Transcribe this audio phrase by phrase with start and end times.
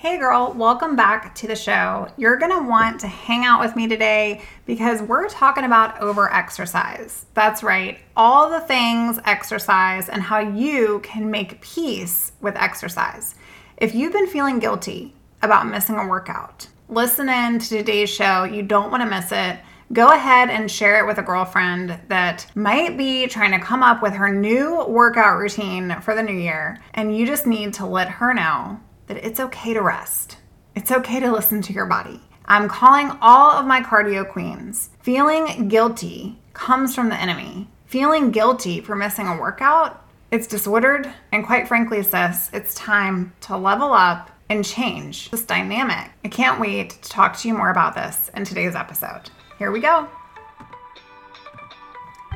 [0.00, 2.08] Hey girl, welcome back to the show.
[2.16, 7.26] You're gonna want to hang out with me today because we're talking about over exercise.
[7.34, 13.34] That's right, all the things exercise and how you can make peace with exercise.
[13.76, 18.44] If you've been feeling guilty about missing a workout, listen in to today's show.
[18.44, 19.58] You don't wanna miss it.
[19.92, 24.00] Go ahead and share it with a girlfriend that might be trying to come up
[24.00, 28.08] with her new workout routine for the new year, and you just need to let
[28.08, 28.80] her know
[29.10, 30.36] that it's okay to rest.
[30.76, 32.20] It's okay to listen to your body.
[32.44, 34.90] I'm calling all of my cardio queens.
[35.02, 37.68] Feeling guilty comes from the enemy.
[37.86, 41.12] Feeling guilty for missing a workout, it's disordered.
[41.32, 46.12] And quite frankly, sis, it's time to level up and change this dynamic.
[46.24, 49.22] I can't wait to talk to you more about this in today's episode.
[49.58, 50.06] Here we go.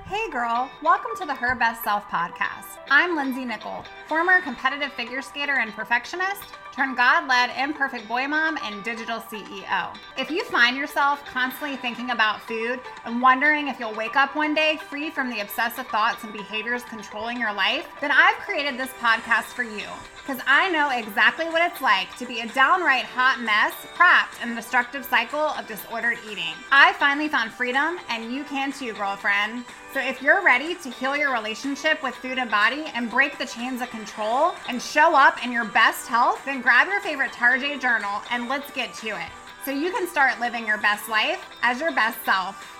[0.06, 2.79] Hey girl, welcome to the Her Best Self podcast.
[2.91, 6.43] I'm Lindsey Nichol, former competitive figure skater and perfectionist
[6.74, 9.96] turn God led imperfect boy mom and digital CEO.
[10.19, 14.54] If you find yourself constantly thinking about food and wondering if you'll wake up one
[14.54, 18.90] day free from the obsessive thoughts and behaviors controlling your life, then I've created this
[19.01, 19.87] podcast for you
[20.25, 24.53] because I know exactly what it's like to be a downright hot mess trapped in
[24.53, 26.55] a destructive cycle of disordered eating.
[26.73, 29.65] I finally found freedom, and you can too, girlfriend.
[29.93, 33.45] So if you're ready to heal your relationship with food and body and break the
[33.45, 37.79] chains of control and show up in your best health, then grab your favorite Tarjay
[37.79, 39.29] journal and let's get to it.
[39.67, 42.71] So you can start living your best life as your best self.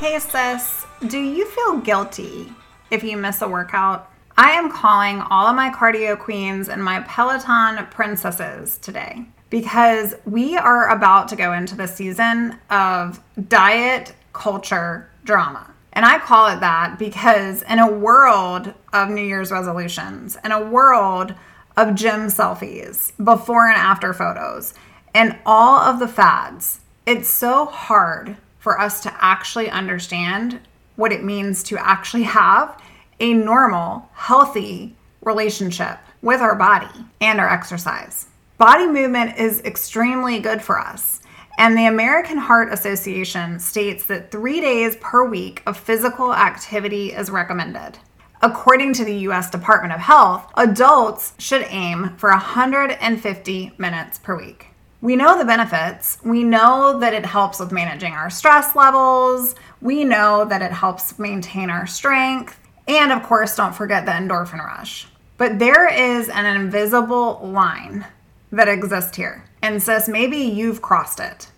[0.00, 2.52] Hey sis, do you feel guilty
[2.90, 4.10] if you miss a workout?
[4.36, 10.56] I am calling all of my cardio queens and my Peloton princesses today because we
[10.56, 15.72] are about to go into the season of diet culture drama.
[15.92, 20.64] And I call it that because in a world of New Year's resolutions, in a
[20.68, 21.36] world
[21.76, 24.74] of gym selfies, before and after photos,
[25.14, 30.58] and all of the fads, it's so hard for us to actually understand
[30.96, 32.80] what it means to actually have
[33.20, 38.26] a normal, healthy relationship with our body and our exercise.
[38.58, 41.20] Body movement is extremely good for us.
[41.58, 47.30] And the American Heart Association states that three days per week of physical activity is
[47.30, 47.98] recommended.
[48.42, 54.66] According to the US Department of Health, adults should aim for 150 minutes per week.
[55.00, 56.18] We know the benefits.
[56.24, 59.54] We know that it helps with managing our stress levels.
[59.80, 62.58] We know that it helps maintain our strength.
[62.86, 65.06] And of course, don't forget the endorphin rush.
[65.36, 68.06] But there is an invisible line
[68.52, 69.44] that exists here.
[69.62, 71.48] And sis, maybe you've crossed it.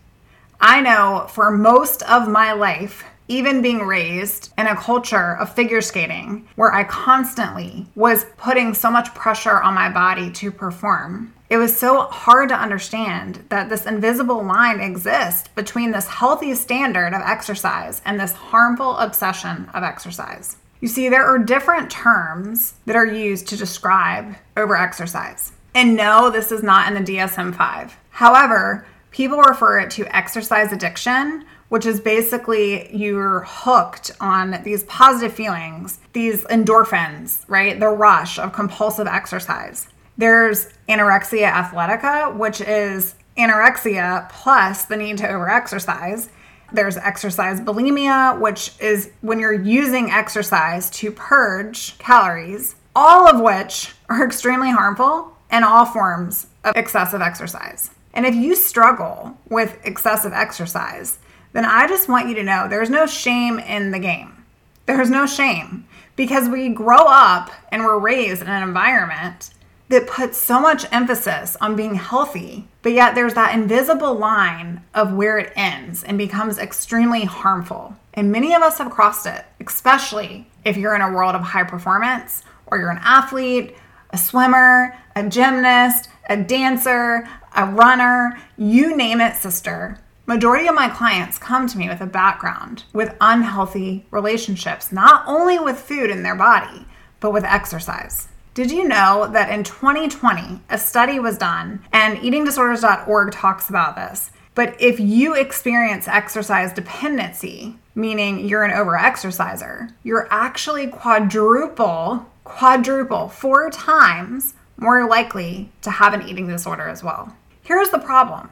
[0.60, 5.80] I know for most of my life, even being raised in a culture of figure
[5.80, 11.58] skating where I constantly was putting so much pressure on my body to perform, it
[11.58, 17.20] was so hard to understand that this invisible line exists between this healthy standard of
[17.22, 20.56] exercise and this harmful obsession of exercise.
[20.80, 25.52] You see, there are different terms that are used to describe overexercise.
[25.74, 27.96] And no, this is not in the DSM 5.
[28.10, 35.34] However, people refer it to exercise addiction, which is basically you're hooked on these positive
[35.34, 37.80] feelings, these endorphins, right?
[37.80, 39.88] The rush of compulsive exercise.
[40.18, 46.28] There's anorexia athletica, which is anorexia plus the need to overexercise.
[46.72, 53.94] There's exercise bulimia, which is when you're using exercise to purge calories, all of which
[54.08, 57.90] are extremely harmful and all forms of excessive exercise.
[58.14, 61.18] And if you struggle with excessive exercise,
[61.52, 64.44] then I just want you to know there's no shame in the game.
[64.86, 69.50] There's no shame because we grow up and we're raised in an environment
[69.88, 75.12] that puts so much emphasis on being healthy, but yet there's that invisible line of
[75.12, 77.96] where it ends and becomes extremely harmful.
[78.14, 81.64] And many of us have crossed it, especially if you're in a world of high
[81.64, 83.76] performance or you're an athlete,
[84.10, 90.00] a swimmer, a gymnast, a dancer, a runner, you name it, sister.
[90.26, 95.58] Majority of my clients come to me with a background with unhealthy relationships, not only
[95.58, 96.84] with food in their body,
[97.20, 98.28] but with exercise.
[98.56, 104.30] Did you know that in 2020, a study was done, and eatingdisorders.org talks about this?
[104.54, 113.68] But if you experience exercise dependency, meaning you're an overexerciser, you're actually quadruple, quadruple, four
[113.68, 117.36] times more likely to have an eating disorder as well.
[117.62, 118.48] Here's the problem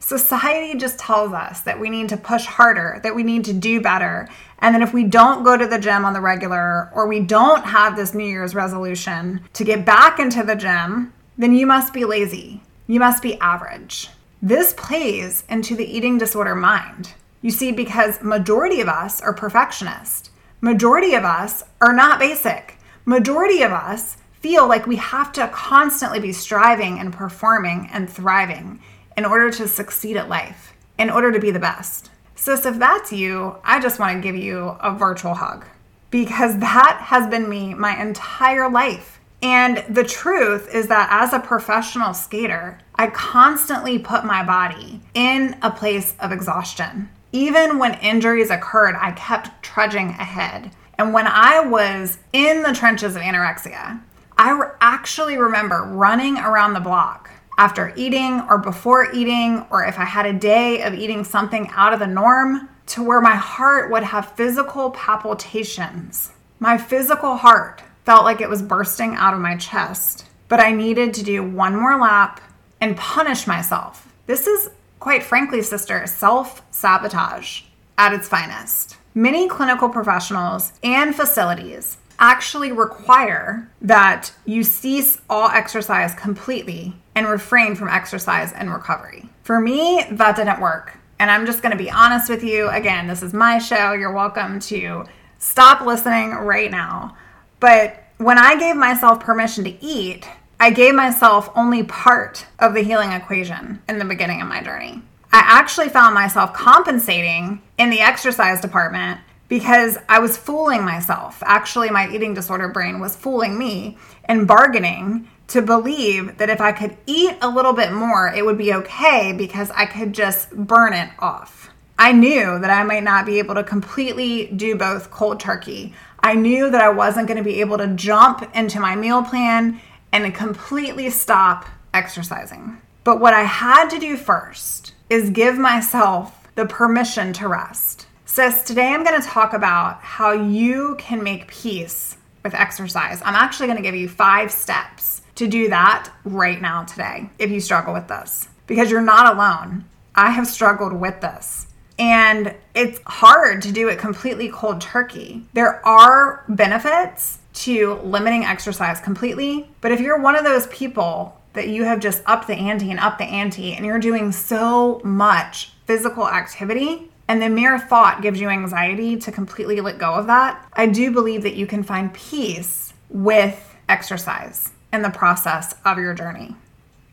[0.00, 3.80] Society just tells us that we need to push harder, that we need to do
[3.82, 4.28] better.
[4.58, 7.64] And then if we don't go to the gym on the regular or we don't
[7.66, 12.06] have this New Year's resolution to get back into the gym, then you must be
[12.06, 12.62] lazy.
[12.86, 14.08] You must be average.
[14.42, 17.12] This plays into the eating disorder mind.
[17.42, 20.30] You see, because majority of us are perfectionist.
[20.62, 22.78] Majority of us are not basic.
[23.04, 28.80] Majority of us feel like we have to constantly be striving and performing and thriving
[29.20, 32.10] in order to succeed at life, in order to be the best.
[32.36, 35.66] Sis, if that's you, I just want to give you a virtual hug
[36.10, 39.20] because that has been me my entire life.
[39.42, 45.54] And the truth is that as a professional skater, I constantly put my body in
[45.60, 47.10] a place of exhaustion.
[47.30, 50.70] Even when injuries occurred, I kept trudging ahead.
[50.96, 54.00] And when I was in the trenches of anorexia,
[54.38, 57.29] I actually remember running around the block
[57.60, 61.92] after eating or before eating, or if I had a day of eating something out
[61.92, 66.32] of the norm, to where my heart would have physical palpitations.
[66.58, 71.12] My physical heart felt like it was bursting out of my chest, but I needed
[71.12, 72.40] to do one more lap
[72.80, 74.10] and punish myself.
[74.24, 77.64] This is, quite frankly, sister, self sabotage
[77.98, 78.96] at its finest.
[79.14, 87.74] Many clinical professionals and facilities actually require that you cease all exercise completely and refrain
[87.74, 89.28] from exercise and recovery.
[89.42, 90.96] For me, that didn't work.
[91.18, 92.68] And I'm just going to be honest with you.
[92.68, 93.92] Again, this is my show.
[93.92, 95.04] You're welcome to
[95.38, 97.16] stop listening right now.
[97.58, 100.28] But when I gave myself permission to eat,
[100.58, 105.02] I gave myself only part of the healing equation in the beginning of my journey.
[105.32, 109.20] I actually found myself compensating in the exercise department
[109.50, 111.42] because I was fooling myself.
[111.44, 116.70] Actually, my eating disorder brain was fooling me and bargaining to believe that if I
[116.70, 120.92] could eat a little bit more, it would be okay because I could just burn
[120.92, 121.68] it off.
[121.98, 125.94] I knew that I might not be able to completely do both cold turkey.
[126.20, 129.80] I knew that I wasn't going to be able to jump into my meal plan
[130.12, 132.80] and completely stop exercising.
[133.02, 138.06] But what I had to do first is give myself the permission to rest.
[138.32, 143.20] Sis, today I'm going to talk about how you can make peace with exercise.
[143.24, 147.50] I'm actually going to give you five steps to do that right now today if
[147.50, 149.84] you struggle with this because you're not alone.
[150.14, 151.66] I have struggled with this.
[151.98, 155.44] And it's hard to do it completely cold turkey.
[155.52, 161.68] There are benefits to limiting exercise completely, but if you're one of those people that
[161.68, 165.72] you have just upped the ante and upped the ante and you're doing so much
[165.84, 170.66] physical activity, and the mere thought gives you anxiety to completely let go of that,
[170.72, 176.12] I do believe that you can find peace with exercise in the process of your
[176.12, 176.56] journey.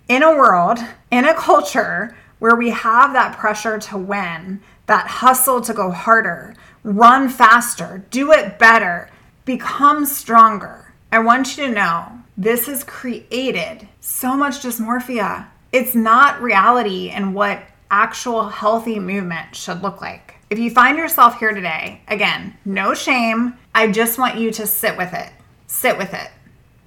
[0.08, 0.80] In a world,
[1.12, 6.56] in a culture where we have that pressure to win, that hustle to go harder,
[6.82, 9.12] run faster, do it better,
[9.46, 15.46] become stronger, I want you to know this has created so much dysmorphia.
[15.72, 17.62] It's not reality and what
[17.92, 20.36] actual healthy movement should look like.
[20.50, 23.58] If you find yourself here today, again, no shame.
[23.76, 25.30] I just want you to sit with it.
[25.68, 26.30] Sit with it.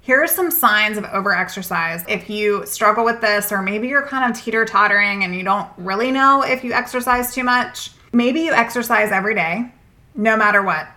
[0.03, 2.03] Here are some signs of overexercise.
[2.09, 5.69] If you struggle with this, or maybe you're kind of teeter tottering and you don't
[5.77, 9.71] really know if you exercise too much, maybe you exercise every day,
[10.15, 10.87] no matter what.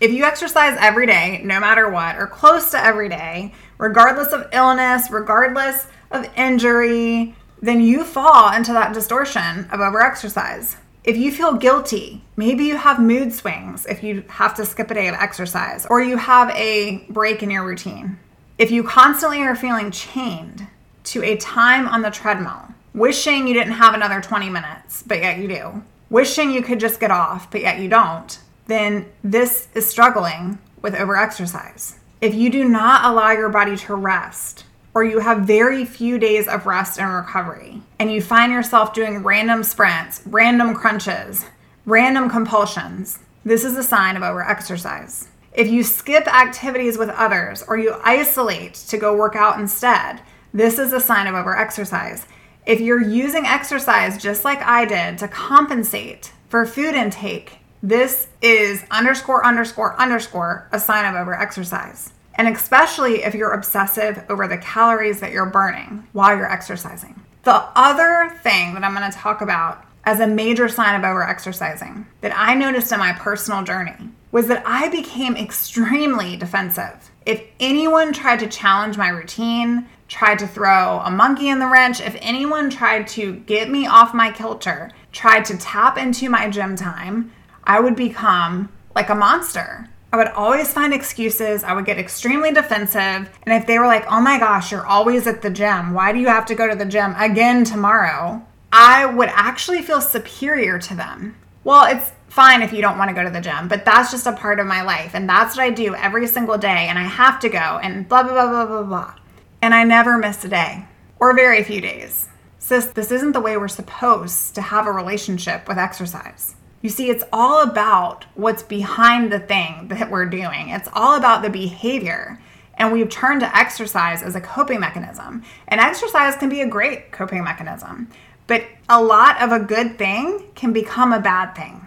[0.00, 4.48] If you exercise every day, no matter what, or close to every day, regardless of
[4.52, 7.34] illness, regardless of injury,
[7.64, 10.76] then you fall into that distortion of overexercise.
[11.02, 14.94] If you feel guilty, maybe you have mood swings if you have to skip a
[14.94, 18.18] day of exercise, or you have a break in your routine.
[18.58, 20.66] If you constantly are feeling chained
[21.04, 25.38] to a time on the treadmill, wishing you didn't have another 20 minutes, but yet
[25.38, 29.88] you do, wishing you could just get off, but yet you don't, then this is
[29.88, 31.94] struggling with overexercise.
[32.20, 34.63] If you do not allow your body to rest,
[34.94, 39.22] or you have very few days of rest and recovery, and you find yourself doing
[39.22, 41.44] random sprints, random crunches,
[41.84, 45.26] random compulsions, this is a sign of overexercise.
[45.52, 50.20] If you skip activities with others or you isolate to go work out instead,
[50.54, 52.24] this is a sign of overexercise.
[52.64, 58.84] If you're using exercise just like I did to compensate for food intake, this is
[58.90, 65.20] underscore underscore underscore a sign of overexercise and especially if you're obsessive over the calories
[65.20, 67.22] that you're burning while you're exercising.
[67.44, 72.06] The other thing that I'm going to talk about as a major sign of overexercising
[72.20, 77.10] that I noticed in my personal journey was that I became extremely defensive.
[77.24, 82.00] If anyone tried to challenge my routine, tried to throw a monkey in the wrench,
[82.00, 86.76] if anyone tried to get me off my kilter, tried to tap into my gym
[86.76, 89.88] time, I would become like a monster.
[90.14, 91.64] I would always find excuses.
[91.64, 93.00] I would get extremely defensive.
[93.00, 96.20] And if they were like, oh my gosh, you're always at the gym, why do
[96.20, 98.40] you have to go to the gym again tomorrow?
[98.70, 101.34] I would actually feel superior to them.
[101.64, 104.28] Well, it's fine if you don't want to go to the gym, but that's just
[104.28, 105.16] a part of my life.
[105.16, 106.86] And that's what I do every single day.
[106.88, 109.14] And I have to go and blah, blah, blah, blah, blah, blah.
[109.62, 110.84] And I never miss a day
[111.18, 112.28] or very few days.
[112.60, 116.54] Sis, this isn't the way we're supposed to have a relationship with exercise.
[116.84, 120.68] You see, it's all about what's behind the thing that we're doing.
[120.68, 122.38] It's all about the behavior.
[122.74, 125.44] And we've turned to exercise as a coping mechanism.
[125.66, 128.10] And exercise can be a great coping mechanism,
[128.46, 131.86] but a lot of a good thing can become a bad thing.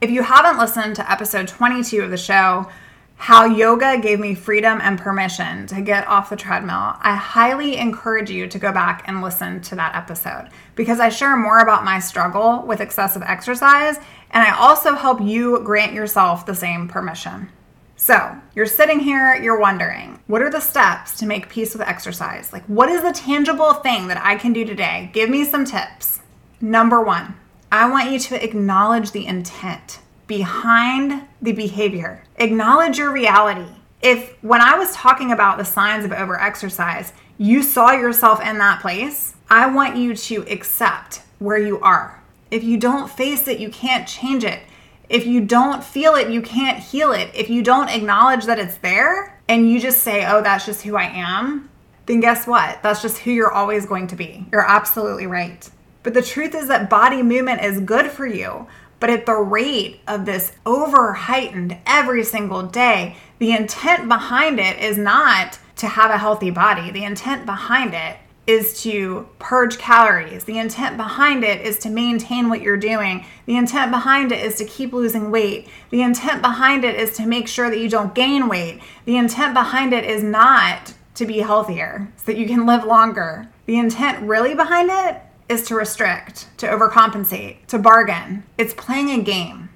[0.00, 2.70] If you haven't listened to episode 22 of the show,
[3.16, 8.30] how yoga gave me freedom and permission to get off the treadmill, I highly encourage
[8.30, 12.00] you to go back and listen to that episode because I share more about my
[12.00, 13.96] struggle with excessive exercise
[14.30, 17.50] and I also help you grant yourself the same permission.
[17.96, 22.52] So, you're sitting here, you're wondering, what are the steps to make peace with exercise?
[22.52, 25.10] Like, what is the tangible thing that I can do today?
[25.12, 26.18] Give me some tips.
[26.60, 27.36] Number one,
[27.70, 32.22] I want you to acknowledge the intent behind the behavior.
[32.36, 33.70] Acknowledge your reality.
[34.00, 38.80] If when I was talking about the signs of overexercise, you saw yourself in that
[38.80, 42.22] place, I want you to accept where you are.
[42.50, 44.60] If you don't face it, you can't change it.
[45.08, 47.30] If you don't feel it, you can't heal it.
[47.34, 50.96] If you don't acknowledge that it's there and you just say, oh, that's just who
[50.96, 51.68] I am,
[52.06, 52.82] then guess what?
[52.82, 54.46] That's just who you're always going to be.
[54.50, 55.68] You're absolutely right.
[56.02, 58.66] But the truth is that body movement is good for you.
[59.02, 64.78] But at the rate of this over heightened every single day, the intent behind it
[64.78, 66.92] is not to have a healthy body.
[66.92, 70.44] The intent behind it is to purge calories.
[70.44, 73.26] The intent behind it is to maintain what you're doing.
[73.46, 75.66] The intent behind it is to keep losing weight.
[75.90, 78.80] The intent behind it is to make sure that you don't gain weight.
[79.04, 83.48] The intent behind it is not to be healthier so that you can live longer.
[83.66, 88.44] The intent really behind it is to restrict, to overcompensate, to bargain.
[88.58, 89.70] It's playing a game.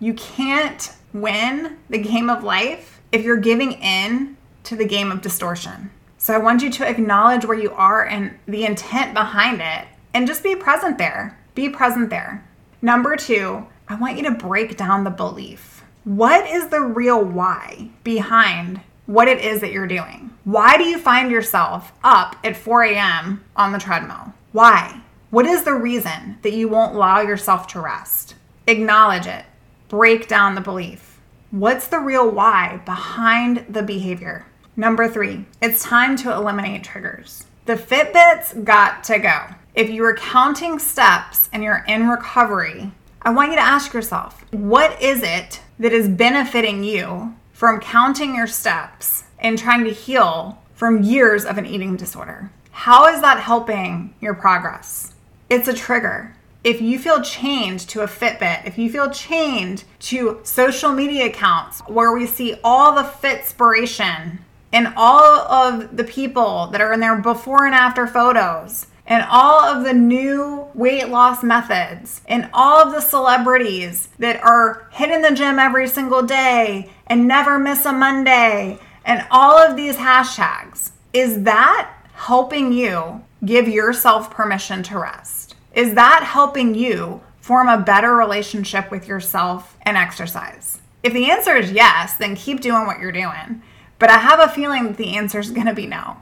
[0.00, 5.22] You can't win the game of life if you're giving in to the game of
[5.22, 5.90] distortion.
[6.18, 10.26] So I want you to acknowledge where you are and the intent behind it and
[10.26, 11.38] just be present there.
[11.54, 12.44] Be present there.
[12.82, 15.84] Number two, I want you to break down the belief.
[16.04, 20.30] What is the real why behind what it is that you're doing?
[20.44, 23.44] Why do you find yourself up at 4 a.m.
[23.56, 24.34] on the treadmill?
[24.52, 25.02] Why?
[25.30, 28.34] What is the reason that you won't allow yourself to rest?
[28.66, 29.44] Acknowledge it.
[29.88, 31.20] Break down the belief.
[31.50, 34.46] What's the real why behind the behavior?
[34.74, 37.44] Number three, it's time to eliminate triggers.
[37.66, 39.38] The Fitbits got to go.
[39.74, 44.46] If you are counting steps and you're in recovery, I want you to ask yourself
[44.50, 50.62] what is it that is benefiting you from counting your steps and trying to heal
[50.72, 52.50] from years of an eating disorder?
[52.70, 55.12] How is that helping your progress?
[55.48, 56.34] It's a trigger.
[56.64, 61.80] If you feel chained to a Fitbit, if you feel chained to social media accounts
[61.86, 64.38] where we see all the Fitspiration
[64.72, 69.60] and all of the people that are in their before and after photos, and all
[69.60, 75.34] of the new weight loss methods, and all of the celebrities that are hitting the
[75.34, 81.44] gym every single day and never miss a Monday, and all of these hashtags, is
[81.44, 85.54] that helping you give yourself permission to rest?
[85.72, 90.80] Is that helping you form a better relationship with yourself and exercise?
[91.02, 93.62] If the answer is yes, then keep doing what you're doing.
[93.98, 96.16] But I have a feeling that the answer is going to be no.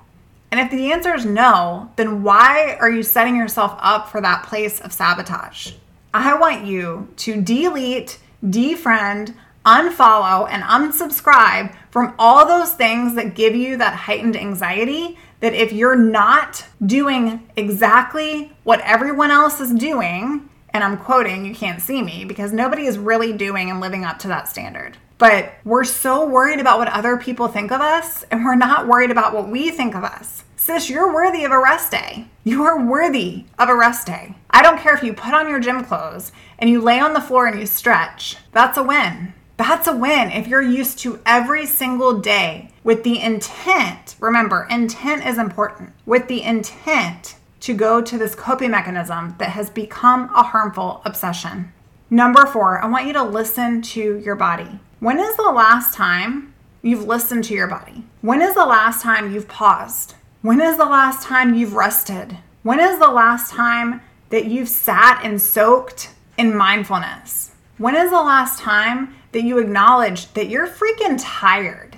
[0.50, 4.44] And if the answer is no, then why are you setting yourself up for that
[4.44, 5.72] place of sabotage?
[6.14, 9.34] I want you to delete, defriend,
[9.66, 15.72] unfollow, and unsubscribe from all those things that give you that heightened anxiety that if
[15.72, 22.02] you're not doing exactly what everyone else is doing, and I'm quoting, you can't see
[22.02, 24.96] me because nobody is really doing and living up to that standard.
[25.18, 29.10] But we're so worried about what other people think of us, and we're not worried
[29.10, 30.44] about what we think of us.
[30.56, 32.26] Sis, you're worthy of a rest day.
[32.44, 34.34] You are worthy of a rest day.
[34.50, 37.20] I don't care if you put on your gym clothes and you lay on the
[37.20, 38.36] floor and you stretch.
[38.52, 39.32] That's a win.
[39.56, 44.14] That's a win if you're used to every single day with the intent.
[44.20, 45.92] Remember, intent is important.
[46.06, 51.72] With the intent to go to this coping mechanism that has become a harmful obsession.
[52.10, 54.78] Number four, I want you to listen to your body.
[55.00, 58.04] When is the last time you've listened to your body?
[58.20, 60.14] When is the last time you've paused?
[60.42, 62.38] When is the last time you've rested?
[62.62, 64.00] When is the last time
[64.30, 67.50] that you've sat and soaked in mindfulness?
[67.78, 71.95] When is the last time that you acknowledged that you're freaking tired.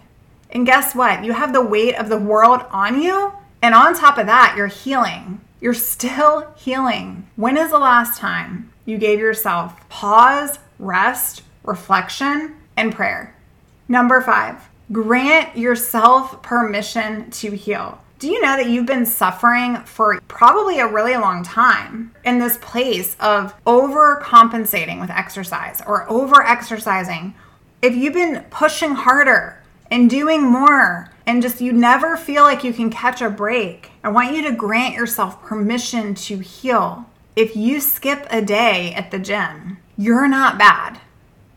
[0.50, 1.24] And guess what?
[1.24, 3.32] You have the weight of the world on you.
[3.60, 5.40] And on top of that, you're healing.
[5.60, 7.28] You're still healing.
[7.36, 13.34] When is the last time you gave yourself pause, rest, reflection, and prayer?
[13.88, 18.00] Number five, grant yourself permission to heal.
[18.18, 22.58] Do you know that you've been suffering for probably a really long time in this
[22.58, 27.34] place of overcompensating with exercise or over exercising?
[27.80, 29.57] If you've been pushing harder
[29.90, 34.08] and doing more and just you never feel like you can catch a break, I
[34.08, 37.06] want you to grant yourself permission to heal.
[37.36, 41.00] If you skip a day at the gym, you're not bad.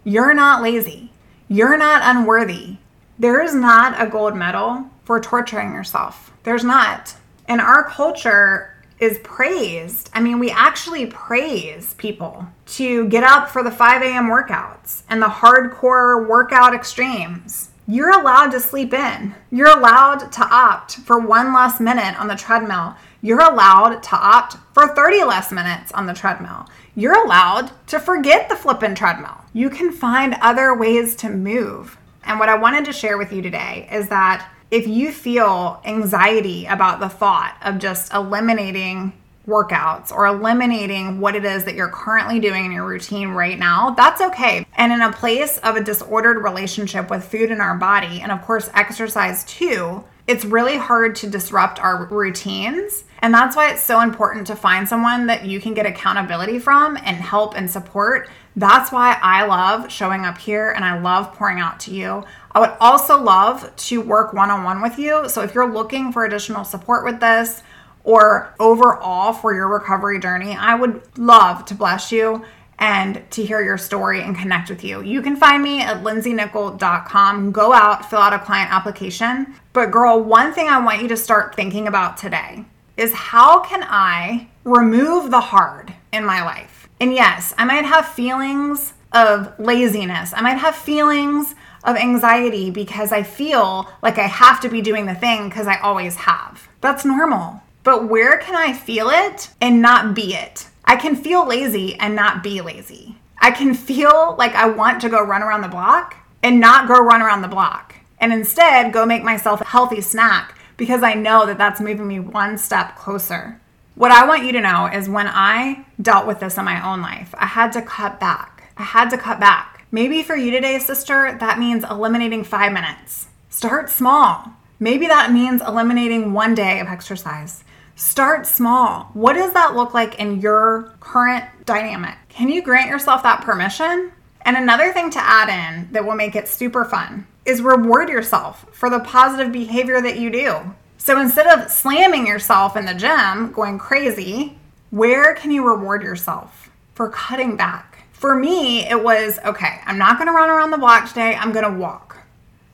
[0.03, 1.11] You're not lazy.
[1.47, 2.77] You're not unworthy.
[3.17, 6.31] There is not a gold medal for torturing yourself.
[6.43, 7.15] There's not.
[7.47, 10.11] And our culture is praised.
[10.13, 14.29] I mean, we actually praise people to get up for the 5 a.m.
[14.29, 17.70] workouts and the hardcore workout extremes.
[17.91, 19.35] You're allowed to sleep in.
[19.51, 22.95] You're allowed to opt for one less minute on the treadmill.
[23.21, 26.69] You're allowed to opt for 30 less minutes on the treadmill.
[26.95, 29.35] You're allowed to forget the flippin' treadmill.
[29.51, 31.97] You can find other ways to move.
[32.23, 36.67] And what I wanted to share with you today is that if you feel anxiety
[36.67, 39.11] about the thought of just eliminating
[39.47, 43.91] workouts or eliminating what it is that you're currently doing in your routine right now,
[43.91, 44.65] that's okay.
[44.75, 48.41] And in a place of a disordered relationship with food in our body, and of
[48.41, 53.03] course, exercise too, it's really hard to disrupt our routines.
[53.19, 56.97] And that's why it's so important to find someone that you can get accountability from
[56.97, 58.29] and help and support.
[58.55, 62.23] That's why I love showing up here and I love pouring out to you.
[62.51, 65.27] I would also love to work one on one with you.
[65.29, 67.63] So if you're looking for additional support with this
[68.03, 72.43] or overall for your recovery journey, I would love to bless you
[72.81, 75.03] and to hear your story and connect with you.
[75.03, 77.51] You can find me at lindseynichol.com.
[77.51, 79.53] Go out, fill out a client application.
[79.71, 82.65] But, girl, one thing I want you to start thinking about today
[82.97, 86.89] is how can I remove the hard in my life?
[86.99, 93.11] And yes, I might have feelings of laziness, I might have feelings of anxiety because
[93.11, 96.69] I feel like I have to be doing the thing because I always have.
[96.79, 97.61] That's normal.
[97.83, 100.67] But where can I feel it and not be it?
[100.85, 103.17] I can feel lazy and not be lazy.
[103.39, 106.99] I can feel like I want to go run around the block and not go
[106.99, 111.45] run around the block and instead go make myself a healthy snack because I know
[111.47, 113.59] that that's moving me one step closer.
[113.95, 117.01] What I want you to know is when I dealt with this in my own
[117.01, 118.71] life, I had to cut back.
[118.77, 119.85] I had to cut back.
[119.91, 123.27] Maybe for you today, sister, that means eliminating five minutes.
[123.49, 124.53] Start small.
[124.79, 127.63] Maybe that means eliminating one day of exercise.
[127.95, 129.09] Start small.
[129.13, 132.15] What does that look like in your current dynamic?
[132.29, 134.11] Can you grant yourself that permission?
[134.41, 138.65] And another thing to add in that will make it super fun is reward yourself
[138.71, 140.73] for the positive behavior that you do.
[140.97, 144.57] So instead of slamming yourself in the gym, going crazy,
[144.91, 148.05] where can you reward yourself for cutting back?
[148.13, 151.75] For me, it was okay, I'm not gonna run around the block today, I'm gonna
[151.75, 152.17] walk.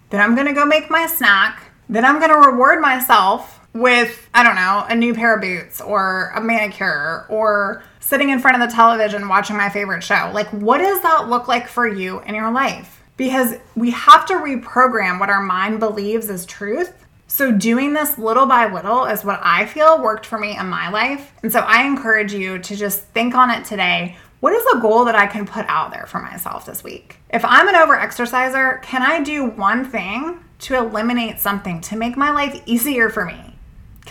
[0.10, 1.72] Then I'm gonna go make my snack.
[1.90, 6.32] Then I'm gonna reward myself with, I don't know, a new pair of boots or
[6.36, 10.32] a manicure or sitting in front of the television watching my favorite show.
[10.34, 13.04] Like, what does that look like for you in your life?
[13.18, 16.94] Because we have to reprogram what our mind believes is truth.
[17.30, 20.90] So, doing this little by little is what I feel worked for me in my
[20.90, 21.34] life.
[21.44, 24.16] And so, I encourage you to just think on it today.
[24.40, 27.18] What is a goal that I can put out there for myself this week?
[27.30, 32.16] If I'm an over exerciser, can I do one thing to eliminate something to make
[32.16, 33.57] my life easier for me?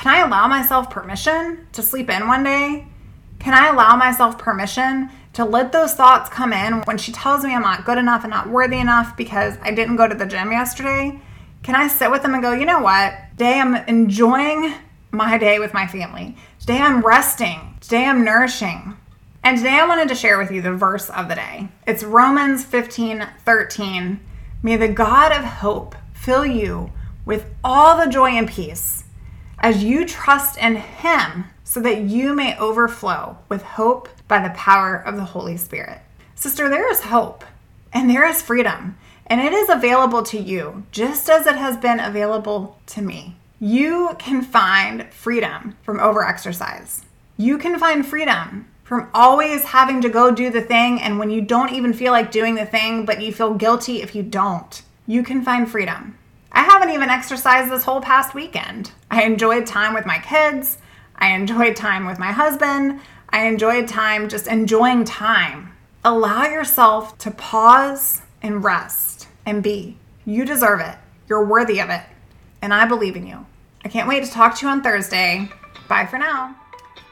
[0.07, 2.87] Can I allow myself permission to sleep in one day?
[3.41, 7.53] Can I allow myself permission to let those thoughts come in when she tells me
[7.53, 10.53] I'm not good enough and not worthy enough because I didn't go to the gym
[10.53, 11.21] yesterday?
[11.65, 13.15] Can I sit with them and go, you know what?
[13.33, 14.75] Today I'm enjoying
[15.11, 16.37] my day with my family.
[16.61, 17.77] Today I'm resting.
[17.81, 18.97] Today I'm nourishing.
[19.43, 21.67] And today I wanted to share with you the verse of the day.
[21.85, 24.21] It's Romans 15 13.
[24.63, 26.93] May the God of hope fill you
[27.25, 29.03] with all the joy and peace
[29.59, 34.97] as you trust in Him so that you may overflow with hope by the power
[34.97, 36.01] of the Holy Spirit.
[36.35, 37.45] Sister, there is hope
[37.93, 41.99] and there is freedom, and it is available to you just as it has been
[41.99, 43.37] available to me.
[43.59, 47.03] You can find freedom from overexercise.
[47.39, 51.41] You can find freedom from always having to go do the thing, and when you
[51.41, 55.23] don't even feel like doing the thing, but you feel guilty if you don't, you
[55.23, 56.19] can find freedom.
[56.57, 58.91] I haven't even exercised this whole past weekend.
[59.11, 60.79] I enjoyed time with my kids.
[61.15, 63.03] I enjoyed time with my husband.
[63.29, 65.75] I enjoyed time just enjoying time.
[66.03, 69.99] Allow yourself to pause and rest and be.
[70.25, 70.97] You deserve it.
[71.29, 72.05] You're worthy of it.
[72.63, 73.45] And I believe in you.
[73.85, 75.51] I can't wait to talk to you on Thursday.
[75.91, 76.57] Bye for now.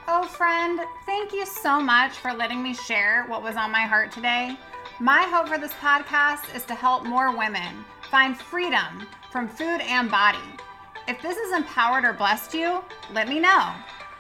[0.09, 4.11] Oh, friend, thank you so much for letting me share what was on my heart
[4.11, 4.57] today.
[5.01, 10.09] My hope for this podcast is to help more women find freedom from food and
[10.09, 10.39] body.
[11.09, 12.81] If this has empowered or blessed you,
[13.13, 13.73] let me know.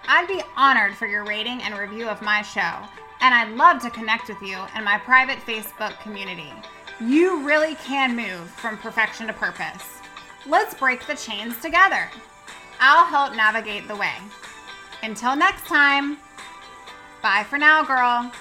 [0.08, 2.74] I'd be honored for your rating and review of my show,
[3.20, 6.52] and I'd love to connect with you in my private Facebook community.
[7.00, 10.00] You really can move from perfection to purpose.
[10.44, 12.10] Let's break the chains together.
[12.80, 14.16] I'll help navigate the way.
[15.04, 16.18] Until next time,
[17.22, 18.32] bye for now, girl.